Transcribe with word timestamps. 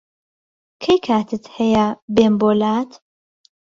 کەی 0.81 0.99
کاتت 1.07 1.43
هەیە 1.55 1.85
بێم 2.15 2.33
بۆلات؟ 2.41 2.91